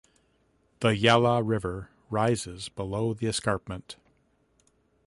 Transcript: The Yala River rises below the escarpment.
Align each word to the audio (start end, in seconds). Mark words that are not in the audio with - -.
The 0.79 0.95
Yala 0.99 1.47
River 1.47 1.91
rises 2.09 2.69
below 2.69 3.13
the 3.13 3.27
escarpment. 3.27 3.97